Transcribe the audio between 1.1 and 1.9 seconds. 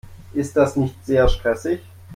stressig?